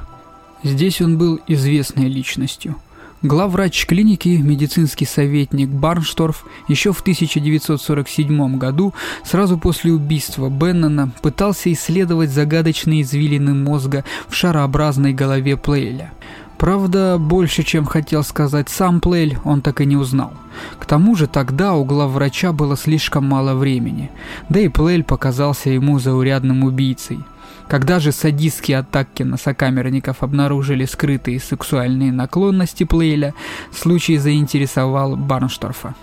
Здесь 0.63 1.01
он 1.01 1.17
был 1.17 1.39
известной 1.47 2.07
личностью– 2.07 2.75
Главврач 3.23 3.87
клиники, 3.87 4.29
медицинский 4.29 5.05
советник 5.05 5.69
Барншторф 5.69 6.45
еще 6.67 6.93
в 6.93 7.01
1947 7.01 8.59
году, 8.59 8.93
сразу 9.23 9.57
после 9.57 9.91
убийства 9.91 10.49
Беннона, 10.49 11.09
пытался 11.23 11.73
исследовать 11.73 12.29
загадочные 12.29 13.01
извилины 13.01 13.55
мозга 13.55 14.05
в 14.27 14.35
шарообразной 14.35 15.13
голове 15.13 15.57
Плейля. 15.57 16.13
Правда, 16.59 17.17
больше, 17.17 17.63
чем 17.63 17.85
хотел 17.85 18.23
сказать 18.23 18.69
сам 18.69 18.99
Плейль, 18.99 19.39
он 19.43 19.61
так 19.61 19.81
и 19.81 19.85
не 19.85 19.95
узнал. 19.95 20.33
К 20.77 20.85
тому 20.85 21.15
же 21.15 21.25
тогда 21.25 21.73
у 21.73 21.85
главврача 21.85 22.51
было 22.51 22.77
слишком 22.77 23.25
мало 23.25 23.55
времени, 23.55 24.11
да 24.49 24.59
и 24.59 24.67
Плейль 24.67 25.03
показался 25.03 25.71
ему 25.71 25.97
заурядным 25.97 26.63
убийцей– 26.63 27.19
когда 27.69 27.99
же 27.99 28.11
садистские 28.11 28.79
атаки 28.79 29.23
на 29.23 29.37
сокамерников 29.37 30.23
обнаружили 30.23 30.85
скрытые 30.85 31.39
сексуальные 31.39 32.11
наклонности 32.11 32.83
Плейля, 32.83 33.33
случай 33.71 34.17
заинтересовал 34.17 35.15
Барншторфа. 35.15 35.95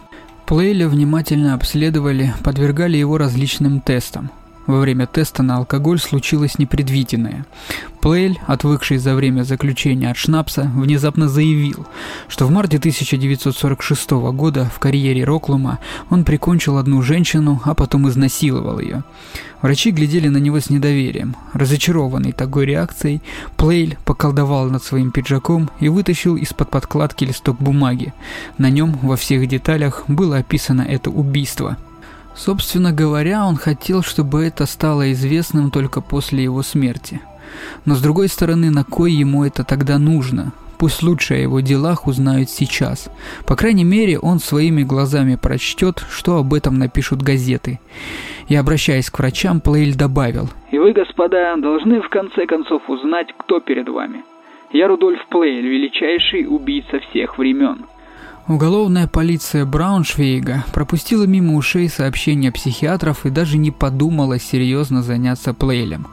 Плейля 0.46 0.88
внимательно 0.88 1.54
обследовали, 1.54 2.34
подвергали 2.42 2.96
его 2.96 3.18
различным 3.18 3.80
тестам– 3.80 4.30
во 4.66 4.80
время 4.80 5.06
теста 5.06 5.42
на 5.42 5.56
алкоголь 5.56 5.98
случилось 5.98 6.58
непредвиденное. 6.58 7.46
Плейль, 8.00 8.38
отвыкший 8.46 8.98
за 8.98 9.14
время 9.14 9.44
заключения 9.44 10.10
от 10.10 10.16
шнапса, 10.16 10.70
внезапно 10.74 11.28
заявил, 11.28 11.86
что 12.28 12.46
в 12.46 12.50
марте 12.50 12.76
1946 12.76 14.10
года 14.32 14.70
в 14.74 14.78
карьере 14.78 15.24
Роклума 15.24 15.78
он 16.10 16.24
прикончил 16.24 16.76
одну 16.76 17.00
женщину, 17.00 17.62
а 17.64 17.74
потом 17.74 18.08
изнасиловал 18.08 18.78
ее. 18.78 19.04
Врачи 19.62 19.90
глядели 19.90 20.28
на 20.28 20.36
него 20.36 20.60
с 20.60 20.68
недоверием. 20.68 21.34
Разочарованный 21.54 22.32
такой 22.32 22.66
реакцией, 22.66 23.22
Плейль 23.56 23.96
поколдовал 24.04 24.68
над 24.68 24.84
своим 24.84 25.10
пиджаком 25.10 25.70
и 25.80 25.88
вытащил 25.88 26.36
из-под 26.36 26.68
подкладки 26.70 27.24
листок 27.24 27.56
бумаги. 27.58 28.12
На 28.58 28.68
нем 28.68 28.98
во 29.00 29.16
всех 29.16 29.48
деталях 29.48 30.04
было 30.08 30.36
описано 30.38 30.82
это 30.82 31.08
убийство– 31.08 31.78
Собственно 32.34 32.92
говоря, 32.92 33.46
он 33.46 33.56
хотел, 33.56 34.02
чтобы 34.02 34.44
это 34.44 34.66
стало 34.66 35.12
известным 35.12 35.70
только 35.70 36.00
после 36.00 36.42
его 36.42 36.62
смерти. 36.62 37.20
Но 37.84 37.94
с 37.94 38.02
другой 38.02 38.28
стороны, 38.28 38.70
на 38.70 38.84
кой 38.84 39.12
ему 39.12 39.44
это 39.44 39.64
тогда 39.64 39.98
нужно? 39.98 40.52
Пусть 40.78 41.02
лучше 41.02 41.34
о 41.34 41.38
его 41.38 41.60
делах 41.60 42.06
узнают 42.06 42.50
сейчас. 42.50 43.08
По 43.46 43.54
крайней 43.54 43.84
мере, 43.84 44.18
он 44.18 44.40
своими 44.40 44.82
глазами 44.82 45.36
прочтет, 45.36 46.04
что 46.10 46.36
об 46.38 46.52
этом 46.52 46.78
напишут 46.78 47.22
газеты. 47.22 47.78
И 48.48 48.56
обращаясь 48.56 49.08
к 49.08 49.18
врачам, 49.18 49.60
Плейль 49.60 49.94
добавил. 49.94 50.48
«И 50.72 50.78
вы, 50.78 50.92
господа, 50.92 51.56
должны 51.56 52.02
в 52.02 52.08
конце 52.08 52.46
концов 52.46 52.82
узнать, 52.90 53.28
кто 53.38 53.60
перед 53.60 53.88
вами. 53.88 54.24
Я 54.72 54.88
Рудольф 54.88 55.24
Плейль, 55.28 55.66
величайший 55.66 56.46
убийца 56.48 56.98
всех 57.08 57.38
времен. 57.38 57.86
Уголовная 58.46 59.06
полиция 59.06 59.64
Брауншвейга 59.64 60.66
пропустила 60.74 61.24
мимо 61.24 61.54
ушей 61.54 61.88
сообщения 61.88 62.52
психиатров 62.52 63.24
и 63.24 63.30
даже 63.30 63.56
не 63.56 63.70
подумала 63.70 64.38
серьезно 64.38 65.02
заняться 65.02 65.54
Плейлем. 65.54 66.08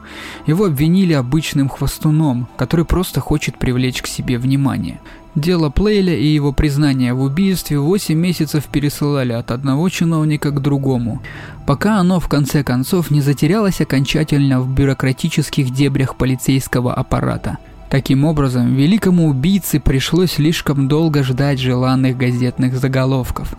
Его 0.46 0.64
обвинили 0.64 1.12
обычным 1.12 1.68
хвостуном, 1.68 2.48
который 2.56 2.86
просто 2.86 3.20
хочет 3.20 3.58
привлечь 3.58 4.00
к 4.00 4.06
себе 4.06 4.38
внимание. 4.38 4.98
Дело 5.34 5.68
Плейля 5.68 6.16
и 6.16 6.26
его 6.26 6.52
признание 6.52 7.12
в 7.12 7.20
убийстве 7.20 7.78
8 7.78 8.14
месяцев 8.14 8.64
пересылали 8.64 9.34
от 9.34 9.50
одного 9.50 9.90
чиновника 9.90 10.50
к 10.52 10.62
другому, 10.62 11.20
пока 11.66 11.98
оно 11.98 12.18
в 12.18 12.28
конце 12.28 12.64
концов 12.64 13.10
не 13.10 13.20
затерялось 13.20 13.82
окончательно 13.82 14.62
в 14.62 14.74
бюрократических 14.74 15.70
дебрях 15.70 16.16
полицейского 16.16 16.94
аппарата– 16.94 17.58
Таким 17.92 18.24
образом, 18.24 18.74
великому 18.74 19.28
убийце 19.28 19.78
пришлось 19.78 20.32
слишком 20.32 20.88
долго 20.88 21.22
ждать 21.22 21.60
желанных 21.60 22.16
газетных 22.16 22.74
заголовков. 22.78 23.54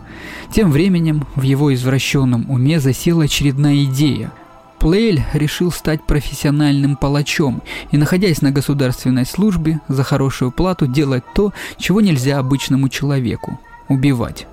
Тем 0.51 0.71
временем 0.71 1.27
в 1.35 1.43
его 1.43 1.71
извращенном 1.71 2.49
уме 2.49 2.79
засела 2.79 3.25
очередная 3.25 3.83
идея. 3.83 4.31
Плейль 4.79 5.21
решил 5.33 5.71
стать 5.71 6.07
профессиональным 6.07 6.95
палачом 6.95 7.61
и, 7.91 7.97
находясь 7.97 8.41
на 8.41 8.49
государственной 8.49 9.27
службе, 9.27 9.81
за 9.87 10.01
хорошую 10.01 10.51
плату 10.51 10.87
делать 10.87 11.23
то, 11.35 11.53
чего 11.77 12.01
нельзя 12.01 12.39
обычному 12.39 12.89
человеку– 12.89 13.59
убивать. 13.87 14.47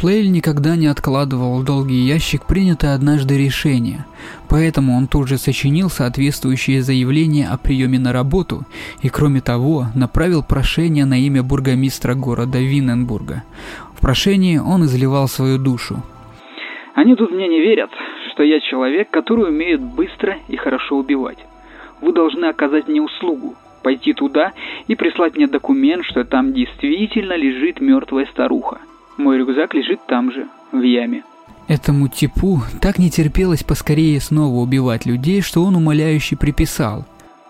Плейль 0.00 0.30
никогда 0.32 0.76
не 0.76 0.86
откладывал 0.86 1.58
в 1.58 1.64
долгий 1.66 2.06
ящик 2.06 2.46
принятое 2.46 2.94
однажды 2.94 3.36
решение, 3.36 4.06
поэтому 4.48 4.96
он 4.96 5.06
тут 5.06 5.28
же 5.28 5.36
сочинил 5.36 5.90
соответствующее 5.90 6.80
заявление 6.80 7.46
о 7.46 7.58
приеме 7.58 7.98
на 7.98 8.10
работу 8.10 8.62
и, 9.02 9.10
кроме 9.10 9.42
того, 9.42 9.88
направил 9.94 10.42
прошение 10.42 11.04
на 11.04 11.20
имя 11.20 11.42
бургомистра 11.42 12.14
города 12.14 12.56
Винненбурга. 12.56 13.42
В 13.94 14.00
прошении 14.00 14.56
он 14.56 14.86
изливал 14.86 15.28
свою 15.28 15.58
душу. 15.58 15.96
«Они 16.94 17.14
тут 17.14 17.30
мне 17.30 17.46
не 17.46 17.60
верят, 17.60 17.90
что 18.32 18.42
я 18.42 18.58
человек, 18.60 19.10
который 19.10 19.50
умеет 19.50 19.82
быстро 19.82 20.38
и 20.48 20.56
хорошо 20.56 20.96
убивать. 20.96 21.44
Вы 22.00 22.14
должны 22.14 22.46
оказать 22.46 22.88
мне 22.88 23.02
услугу, 23.02 23.54
пойти 23.82 24.14
туда 24.14 24.52
и 24.88 24.94
прислать 24.94 25.36
мне 25.36 25.46
документ, 25.46 26.06
что 26.06 26.24
там 26.24 26.54
действительно 26.54 27.36
лежит 27.36 27.82
мертвая 27.82 28.24
старуха. 28.32 28.78
Мой 29.20 29.36
рюкзак 29.36 29.74
лежит 29.74 30.00
там 30.06 30.32
же, 30.32 30.48
в 30.72 30.80
яме. 30.80 31.24
Этому 31.68 32.08
типу 32.08 32.62
так 32.80 32.98
не 32.98 33.10
терпелось 33.10 33.62
поскорее 33.62 34.18
снова 34.18 34.56
убивать 34.56 35.04
людей, 35.04 35.42
что 35.42 35.62
он 35.62 35.76
умоляюще 35.76 36.36
приписал. 36.36 37.04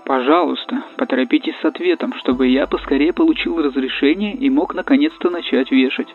«Пожалуйста, 0.04 0.82
поторопитесь 0.96 1.54
с 1.62 1.64
ответом, 1.64 2.12
чтобы 2.18 2.48
я 2.48 2.66
поскорее 2.66 3.12
получил 3.12 3.62
разрешение 3.62 4.34
и 4.34 4.50
мог 4.50 4.74
наконец-то 4.74 5.30
начать 5.30 5.70
вешать». 5.70 6.08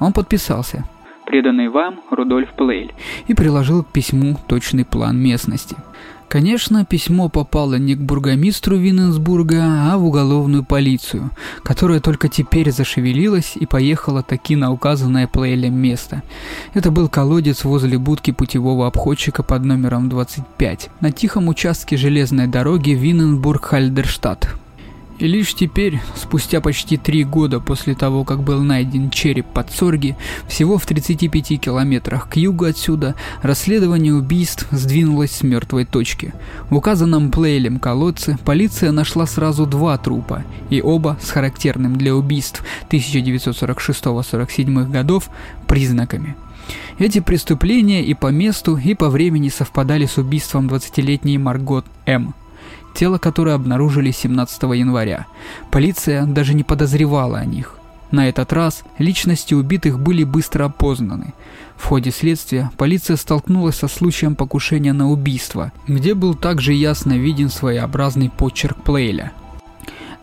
Он 0.00 0.12
подписался. 0.12 0.84
«Преданный 1.26 1.68
вам 1.68 2.00
Рудольф 2.10 2.52
Плейль». 2.54 2.92
И 3.28 3.34
приложил 3.34 3.84
к 3.84 3.92
письму 3.92 4.36
точный 4.48 4.84
план 4.84 5.16
местности. 5.16 5.76
Конечно, 6.32 6.86
письмо 6.86 7.28
попало 7.28 7.74
не 7.74 7.94
к 7.94 7.98
бургомистру 7.98 8.78
Винненсбурга, 8.78 9.92
а 9.92 9.98
в 9.98 10.06
уголовную 10.06 10.64
полицию, 10.64 11.30
которая 11.62 12.00
только 12.00 12.30
теперь 12.30 12.72
зашевелилась 12.72 13.52
и 13.54 13.66
поехала 13.66 14.22
таки 14.22 14.56
на 14.56 14.72
указанное 14.72 15.26
Плейлем 15.26 15.74
место. 15.74 16.22
Это 16.72 16.90
был 16.90 17.10
колодец 17.10 17.64
возле 17.64 17.98
будки 17.98 18.30
путевого 18.30 18.86
обходчика 18.86 19.42
под 19.42 19.66
номером 19.66 20.08
25 20.08 20.88
на 21.02 21.12
тихом 21.12 21.48
участке 21.48 21.98
железной 21.98 22.46
дороги 22.46 22.92
Винненбург-Хальдерштадт. 22.92 24.61
И 25.22 25.28
лишь 25.28 25.54
теперь, 25.54 26.00
спустя 26.16 26.60
почти 26.60 26.96
три 26.96 27.22
года 27.22 27.60
после 27.60 27.94
того, 27.94 28.24
как 28.24 28.42
был 28.42 28.60
найден 28.60 29.08
череп 29.08 29.46
под 29.46 29.70
Сорги, 29.70 30.16
всего 30.48 30.78
в 30.78 30.86
35 30.86 31.60
километрах 31.60 32.28
к 32.28 32.38
югу 32.38 32.64
отсюда, 32.64 33.14
расследование 33.40 34.14
убийств 34.14 34.66
сдвинулось 34.72 35.30
с 35.30 35.44
мертвой 35.44 35.84
точки. 35.84 36.34
В 36.70 36.74
указанном 36.74 37.30
Плейлем 37.30 37.78
колодце 37.78 38.36
полиция 38.44 38.90
нашла 38.90 39.26
сразу 39.26 39.64
два 39.64 39.96
трупа, 39.96 40.42
и 40.70 40.82
оба 40.82 41.16
с 41.22 41.30
характерным 41.30 41.94
для 41.94 42.16
убийств 42.16 42.64
1946-47 42.90 44.90
годов 44.90 45.30
признаками. 45.68 46.34
Эти 46.98 47.20
преступления 47.20 48.04
и 48.04 48.14
по 48.14 48.32
месту, 48.32 48.76
и 48.76 48.94
по 48.94 49.08
времени 49.08 49.50
совпадали 49.50 50.06
с 50.06 50.18
убийством 50.18 50.66
20-летней 50.66 51.38
Маргот 51.38 51.86
М 52.06 52.34
тело 52.94 53.18
которое 53.18 53.54
обнаружили 53.54 54.10
17 54.10 54.62
января. 54.62 55.26
Полиция 55.70 56.24
даже 56.24 56.54
не 56.54 56.62
подозревала 56.62 57.38
о 57.38 57.44
них. 57.44 57.78
На 58.12 58.28
этот 58.28 58.52
раз 58.52 58.84
личности 58.98 59.54
убитых 59.54 59.98
были 59.98 60.22
быстро 60.22 60.66
опознаны. 60.66 61.32
В 61.76 61.86
ходе 61.86 62.10
следствия 62.10 62.70
полиция 62.76 63.16
столкнулась 63.16 63.76
со 63.76 63.88
случаем 63.88 64.36
покушения 64.36 64.92
на 64.92 65.10
убийство, 65.10 65.72
где 65.88 66.14
был 66.14 66.34
также 66.34 66.74
ясно 66.74 67.14
виден 67.14 67.48
своеобразный 67.48 68.30
почерк 68.30 68.76
Плейля. 68.82 69.32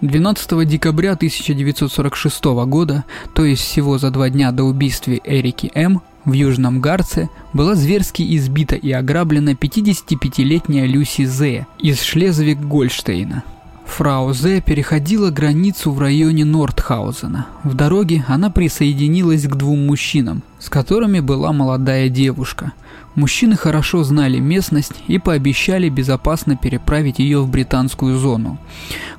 12 0.02 0.66
декабря 0.68 1.14
1946 1.14 2.46
года, 2.68 3.04
то 3.34 3.44
есть 3.44 3.64
всего 3.64 3.98
за 3.98 4.12
два 4.12 4.30
дня 4.30 4.52
до 4.52 4.64
убийства 4.64 5.12
Эрики 5.12 5.72
М., 5.74 6.02
в 6.30 6.34
Южном 6.34 6.82
Гарце 6.82 7.30
была 7.54 7.76
зверски 7.76 8.36
избита 8.38 8.76
и 8.76 8.92
ограблена 8.92 9.52
55-летняя 9.52 10.86
Люси 10.86 11.26
Зе 11.26 11.68
из 11.80 12.02
Шлезвиг-Гольштейна. 12.02 13.44
Фрау 13.86 14.34
Зе 14.34 14.62
переходила 14.62 15.32
границу 15.32 15.92
в 15.92 16.00
районе 16.00 16.46
Нордхаузена. 16.46 17.48
В 17.64 17.74
дороге 17.74 18.24
она 18.28 18.50
присоединилась 18.50 19.48
к 19.48 19.56
двум 19.56 19.88
мужчинам, 19.88 20.44
с 20.60 20.70
которыми 20.70 21.20
была 21.20 21.52
молодая 21.52 22.10
девушка– 22.10 22.74
Мужчины 23.16 23.56
хорошо 23.56 24.04
знали 24.04 24.40
местность 24.40 24.94
и 25.08 25.18
пообещали 25.18 25.90
безопасно 25.90 26.56
переправить 26.56 27.20
ее 27.20 27.42
в 27.42 27.50
британскую 27.50 28.18
зону. 28.18 28.58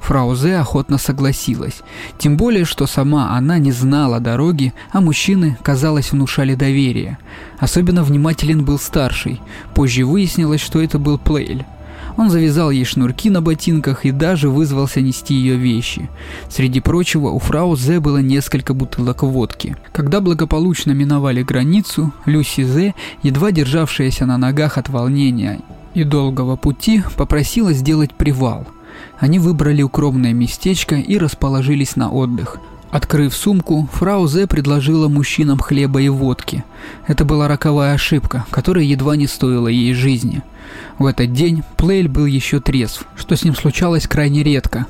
Фрау 0.00 0.34
Зе 0.34 0.56
охотно 0.56 0.96
согласилась, 0.96 1.82
тем 2.18 2.36
более, 2.36 2.64
что 2.64 2.86
сама 2.86 3.36
она 3.36 3.58
не 3.58 3.72
знала 3.72 4.20
дороги, 4.20 4.72
а 4.92 5.00
мужчины, 5.00 5.58
казалось, 5.62 6.12
внушали 6.12 6.54
доверие. 6.54 7.18
Особенно 7.58 8.04
внимателен 8.04 8.64
был 8.64 8.78
старший, 8.78 9.40
позже 9.74 10.04
выяснилось, 10.04 10.60
что 10.60 10.80
это 10.80 10.98
был 10.98 11.18
Плейль. 11.18 11.64
Он 12.20 12.28
завязал 12.28 12.70
ей 12.70 12.84
шнурки 12.84 13.30
на 13.30 13.40
ботинках 13.40 14.04
и 14.04 14.10
даже 14.10 14.50
вызвался 14.50 15.00
нести 15.00 15.32
ее 15.32 15.56
вещи. 15.56 16.10
Среди 16.50 16.80
прочего, 16.80 17.28
у 17.28 17.38
фрау 17.38 17.76
Зе 17.76 17.98
было 17.98 18.18
несколько 18.18 18.74
бутылок 18.74 19.22
водки. 19.22 19.74
Когда 19.92 20.20
благополучно 20.20 20.90
миновали 20.90 21.42
границу, 21.42 22.12
Люси 22.26 22.64
Зе, 22.64 22.94
едва 23.22 23.52
державшаяся 23.52 24.26
на 24.26 24.36
ногах 24.36 24.76
от 24.76 24.90
волнения 24.90 25.60
и 25.94 26.04
долгого 26.04 26.56
пути, 26.56 27.02
попросила 27.16 27.72
сделать 27.72 28.12
привал. 28.12 28.66
Они 29.18 29.38
выбрали 29.38 29.80
укромное 29.80 30.34
местечко 30.34 30.96
и 30.96 31.16
расположились 31.16 31.96
на 31.96 32.10
отдых. 32.10 32.58
Открыв 32.90 33.34
сумку, 33.34 33.88
фрау 33.92 34.26
Зе 34.26 34.46
предложила 34.46 35.08
мужчинам 35.08 35.58
хлеба 35.60 36.02
и 36.02 36.08
водки. 36.08 36.64
Это 37.06 37.24
была 37.24 37.46
роковая 37.46 37.94
ошибка, 37.94 38.44
которая 38.50 38.84
едва 38.84 39.14
не 39.14 39.28
стоила 39.28 39.68
ей 39.68 39.94
жизни. 39.94 40.42
В 40.98 41.06
этот 41.06 41.32
день 41.32 41.62
Плейль 41.76 42.08
был 42.08 42.26
еще 42.26 42.60
трезв, 42.60 43.04
что 43.16 43.36
с 43.36 43.44
ним 43.44 43.54
случалось 43.54 44.08
крайне 44.08 44.42
редко. 44.42 44.86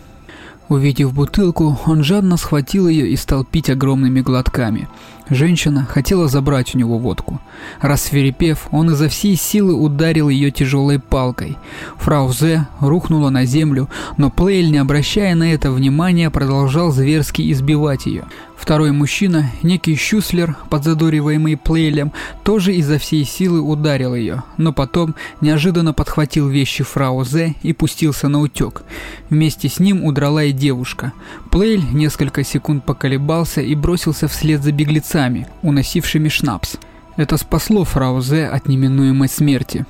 Увидев 0.70 1.12
бутылку, 1.12 1.80
он 1.84 2.04
жадно 2.04 2.36
схватил 2.36 2.86
ее 2.86 3.08
и 3.08 3.16
стал 3.16 3.44
пить 3.44 3.68
огромными 3.68 4.20
глотками. 4.20 4.88
Женщина 5.28 5.84
хотела 5.84 6.28
забрать 6.28 6.76
у 6.76 6.78
него 6.78 6.96
водку. 6.96 7.40
Рассверепев, 7.80 8.68
он 8.70 8.90
изо 8.90 9.08
всей 9.08 9.34
силы 9.34 9.74
ударил 9.74 10.28
ее 10.28 10.52
тяжелой 10.52 11.00
палкой. 11.00 11.58
Фрау 11.96 12.32
Зе 12.32 12.68
рухнула 12.78 13.30
на 13.30 13.46
землю, 13.46 13.88
но 14.16 14.30
Плейль, 14.30 14.70
не 14.70 14.78
обращая 14.78 15.34
на 15.34 15.52
это 15.52 15.72
внимания, 15.72 16.30
продолжал 16.30 16.92
зверски 16.92 17.50
избивать 17.50 18.06
ее. 18.06 18.26
Второй 18.60 18.92
мужчина, 18.92 19.50
некий 19.62 19.96
Щуслер, 19.96 20.54
подзадориваемый 20.68 21.56
Плейлем, 21.56 22.12
тоже 22.44 22.74
изо 22.74 22.98
всей 22.98 23.24
силы 23.24 23.58
ударил 23.58 24.14
ее, 24.14 24.42
но 24.58 24.74
потом 24.74 25.14
неожиданно 25.40 25.94
подхватил 25.94 26.46
вещи 26.46 26.84
фрау 26.84 27.24
Зе 27.24 27.54
и 27.62 27.72
пустился 27.72 28.28
на 28.28 28.38
утек. 28.40 28.82
Вместе 29.30 29.70
с 29.70 29.80
ним 29.80 30.04
удрала 30.04 30.44
и 30.44 30.52
девушка. 30.52 31.14
Плейль 31.50 31.82
несколько 31.92 32.44
секунд 32.44 32.84
поколебался 32.84 33.62
и 33.62 33.74
бросился 33.74 34.28
вслед 34.28 34.62
за 34.62 34.72
беглецами, 34.72 35.48
уносившими 35.62 36.28
шнапс. 36.28 36.76
Это 37.16 37.38
спасло 37.38 37.84
фрау 37.84 38.20
Зе 38.20 38.44
от 38.44 38.68
неминуемой 38.68 39.30
смерти. 39.30 39.86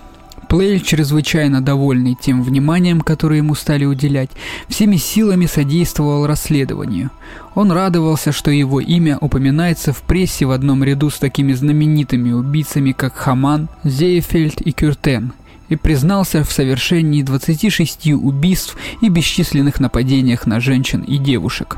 Плейль, 0.51 0.81
чрезвычайно 0.81 1.61
довольный 1.61 2.17
тем 2.21 2.43
вниманием, 2.43 3.03
которое 3.03 3.37
ему 3.37 3.55
стали 3.55 3.85
уделять, 3.85 4.31
всеми 4.67 4.97
силами 4.97 5.47
содействовал 5.47 6.27
расследованию. 6.27 7.13
Он 7.55 7.71
радовался, 7.71 8.33
что 8.33 8.51
его 8.51 8.81
имя 8.81 9.17
упоминается 9.21 9.93
в 9.93 10.03
прессе 10.03 10.47
в 10.47 10.51
одном 10.51 10.83
ряду 10.83 11.09
с 11.09 11.21
такими 11.21 11.53
знаменитыми 11.53 12.33
убийцами, 12.33 12.91
как 12.91 13.15
Хаман, 13.15 13.69
Зейфельд 13.85 14.61
и 14.61 14.73
Кюртен, 14.73 15.35
и 15.69 15.77
признался 15.77 16.43
в 16.43 16.51
совершении 16.51 17.23
26 17.23 18.09
убийств 18.15 18.77
и 19.01 19.09
бесчисленных 19.09 19.79
нападениях 19.79 20.47
на 20.47 20.59
женщин 20.59 21.03
и 21.03 21.19
девушек. 21.19 21.77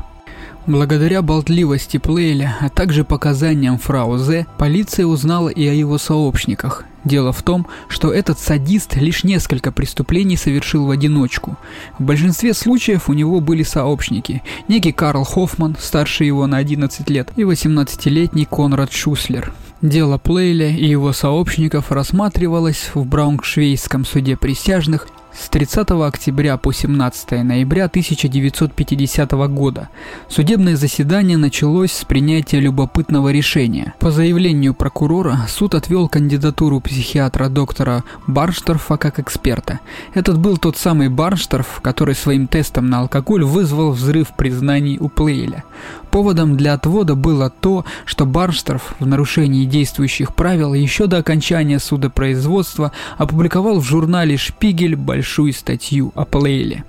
Благодаря 0.65 1.21
болтливости 1.21 1.97
Плейля, 1.97 2.57
а 2.59 2.69
также 2.69 3.03
показаниям 3.03 3.77
фрау 3.77 4.17
Зе, 4.17 4.47
полиция 4.57 5.05
узнала 5.05 5.49
и 5.49 5.67
о 5.67 5.73
его 5.73 5.99
сообщниках. 5.99 6.85
Дело 7.03 7.33
в 7.33 7.43
том, 7.43 7.67
что 7.89 8.13
этот 8.13 8.39
садист 8.39 8.95
лишь 8.95 9.23
несколько 9.23 9.71
преступлений 9.71 10.37
совершил 10.37 10.85
в 10.85 10.91
одиночку. 10.91 11.57
В 11.99 12.03
большинстве 12.03 12.53
случаев 12.53 13.09
у 13.09 13.13
него 13.13 13.41
были 13.41 13.63
сообщники. 13.63 14.41
Некий 14.67 14.93
Карл 14.93 15.23
Хоффман, 15.23 15.75
старше 15.79 16.23
его 16.23 16.47
на 16.47 16.57
11 16.57 17.09
лет, 17.09 17.31
и 17.35 17.41
18-летний 17.41 18.45
Конрад 18.45 18.91
Шуслер. 18.93 19.53
Дело 19.81 20.17
Плейля 20.17 20.69
и 20.69 20.85
его 20.85 21.11
сообщников 21.11 21.91
рассматривалось 21.91 22.91
в 22.93 23.05
Брауншвейском 23.05 24.05
суде 24.05 24.37
присяжных 24.37 25.07
с 25.37 25.49
30 25.49 25.91
октября 25.91 26.57
по 26.57 26.71
17 26.71 27.43
ноября 27.43 27.85
1950 27.85 29.31
года 29.49 29.89
судебное 30.29 30.75
заседание 30.75 31.37
началось 31.37 31.91
с 31.91 32.05
принятия 32.05 32.59
любопытного 32.59 33.29
решения. 33.29 33.93
По 33.99 34.11
заявлению 34.11 34.73
прокурора 34.73 35.39
суд 35.47 35.75
отвел 35.75 36.07
кандидатуру 36.07 36.79
психиатра 36.79 37.49
доктора 37.49 38.03
Баршторфа 38.27 38.97
как 38.97 39.19
эксперта. 39.19 39.79
Этот 40.13 40.37
был 40.37 40.57
тот 40.57 40.77
самый 40.77 41.09
Баршторф, 41.09 41.81
который 41.81 42.15
своим 42.15 42.47
тестом 42.47 42.89
на 42.89 42.99
алкоголь 42.99 43.43
вызвал 43.43 43.91
взрыв 43.91 44.35
признаний 44.35 44.97
у 44.99 45.09
Плейля. 45.09 45.63
Поводом 46.13 46.57
для 46.57 46.73
отвода 46.73 47.15
было 47.15 47.49
то, 47.49 47.85
что 48.05 48.27
Баршторф 48.27 48.93
в 48.99 49.05
нарушении 49.07 49.65
действующих 49.65 50.35
правил 50.35 50.75
еще 50.75 51.07
до 51.07 51.17
окончания 51.17 51.79
судопроизводства 51.79 52.91
опубликовал 53.17 53.79
в 53.79 53.83
журнале 53.83 54.37
«Шпигель» 54.37 54.95
большую 54.95 55.53
статью 55.53 56.11
о 56.13 56.25
Плейле. 56.25 56.83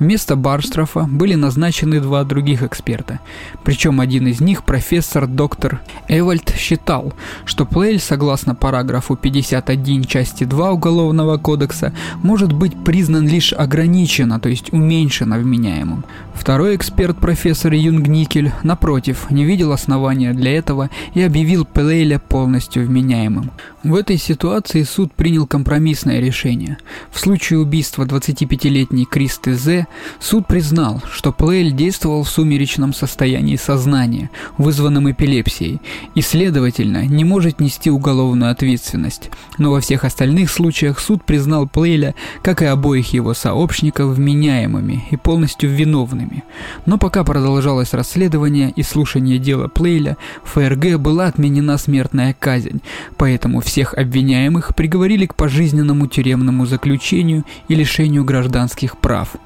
Вместо 0.00 0.34
Барштрафа 0.34 1.02
были 1.02 1.34
назначены 1.34 2.00
два 2.00 2.24
других 2.24 2.62
эксперта. 2.62 3.20
Причем 3.62 4.00
один 4.00 4.26
из 4.28 4.40
них, 4.40 4.64
профессор 4.64 5.26
доктор 5.26 5.82
Эвальд, 6.08 6.54
считал, 6.56 7.12
что 7.44 7.66
Плейль, 7.66 8.00
согласно 8.00 8.54
параграфу 8.54 9.14
51 9.14 10.04
части 10.04 10.44
2 10.44 10.72
Уголовного 10.72 11.36
кодекса, 11.36 11.92
может 12.22 12.52
быть 12.54 12.82
признан 12.82 13.28
лишь 13.28 13.52
ограниченно, 13.52 14.40
то 14.40 14.48
есть 14.48 14.72
уменьшенно 14.72 15.38
вменяемым. 15.38 16.04
Второй 16.32 16.74
эксперт, 16.76 17.18
профессор 17.18 17.74
Юнг 17.74 18.08
Никель, 18.08 18.52
напротив, 18.62 19.30
не 19.30 19.44
видел 19.44 19.72
основания 19.72 20.32
для 20.32 20.56
этого 20.56 20.88
и 21.12 21.20
объявил 21.20 21.66
Плейля 21.66 22.18
полностью 22.18 22.86
вменяемым. 22.86 23.50
В 23.82 23.94
этой 23.94 24.16
ситуации 24.16 24.82
суд 24.82 25.12
принял 25.12 25.46
компромиссное 25.46 26.20
решение. 26.20 26.78
В 27.10 27.20
случае 27.20 27.58
убийства 27.58 28.04
25-летней 28.04 29.04
Кристы 29.04 29.54
Зе 29.54 29.86
Суд 30.18 30.46
признал, 30.46 31.02
что 31.10 31.32
Плейль 31.32 31.72
действовал 31.72 32.24
в 32.24 32.28
сумеречном 32.28 32.92
состоянии 32.92 33.56
сознания, 33.56 34.30
вызванном 34.58 35.10
эпилепсией, 35.10 35.80
и, 36.14 36.20
следовательно, 36.20 37.06
не 37.06 37.24
может 37.24 37.60
нести 37.60 37.90
уголовную 37.90 38.50
ответственность. 38.50 39.30
Но 39.58 39.70
во 39.70 39.80
всех 39.80 40.04
остальных 40.04 40.50
случаях 40.50 41.00
суд 41.00 41.24
признал 41.24 41.68
Плейля, 41.68 42.14
как 42.42 42.62
и 42.62 42.66
обоих 42.66 43.12
его 43.12 43.34
сообщников, 43.34 44.14
вменяемыми 44.14 45.04
и 45.10 45.16
полностью 45.16 45.70
виновными. 45.70 46.44
Но 46.86 46.98
пока 46.98 47.24
продолжалось 47.24 47.94
расследование 47.94 48.72
и 48.74 48.82
слушание 48.82 49.38
дела 49.38 49.68
Плейля, 49.68 50.16
в 50.44 50.50
ФРГ 50.50 50.98
была 50.98 51.26
отменена 51.26 51.78
смертная 51.78 52.34
казнь, 52.38 52.80
поэтому 53.16 53.60
всех 53.60 53.94
обвиняемых 53.94 54.74
приговорили 54.74 55.26
к 55.26 55.34
пожизненному 55.34 56.06
тюремному 56.06 56.66
заключению 56.66 57.44
и 57.68 57.74
лишению 57.74 58.24
гражданских 58.24 58.98
прав. 58.98 59.36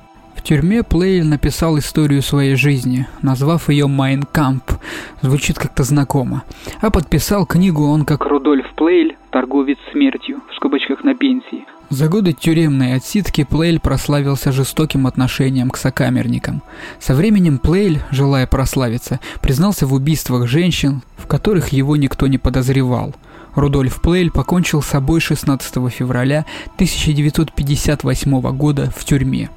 В 0.44 0.46
тюрьме 0.46 0.82
Плейль 0.82 1.24
написал 1.24 1.78
историю 1.78 2.20
своей 2.20 2.54
жизни, 2.54 3.06
назвав 3.22 3.70
ее 3.70 3.86
«Майн 3.86 4.24
Кампф». 4.24 4.72
Звучит 5.22 5.58
как-то 5.58 5.84
знакомо. 5.84 6.42
А 6.82 6.90
подписал 6.90 7.46
книгу 7.46 7.88
он 7.88 8.04
как 8.04 8.26
Рудольф 8.26 8.66
Плейль, 8.74 9.16
торговец 9.30 9.78
смертью, 9.90 10.42
в 10.50 10.54
скобочках 10.54 11.02
на 11.02 11.14
пенсии. 11.14 11.64
За 11.88 12.08
годы 12.08 12.34
тюремной 12.34 12.92
отсидки 12.92 13.42
Плейль 13.42 13.80
прославился 13.80 14.52
жестоким 14.52 15.06
отношением 15.06 15.70
к 15.70 15.78
сокамерникам. 15.78 16.60
Со 17.00 17.14
временем 17.14 17.56
Плейль, 17.56 18.02
желая 18.10 18.46
прославиться, 18.46 19.20
признался 19.40 19.86
в 19.86 19.94
убийствах 19.94 20.46
женщин, 20.46 21.00
в 21.16 21.26
которых 21.26 21.68
его 21.68 21.96
никто 21.96 22.26
не 22.26 22.36
подозревал. 22.36 23.14
Рудольф 23.54 24.02
Плейль 24.02 24.30
покончил 24.30 24.82
с 24.82 24.88
собой 24.88 25.20
16 25.20 25.90
февраля 25.90 26.44
1958 26.76 28.40
года 28.54 28.92
в 28.94 29.06
тюрьме. 29.06 29.48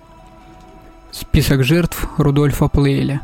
Список 1.12 1.64
жертв 1.64 2.08
Рудольфа 2.18 2.68
Плейля. 2.68 3.22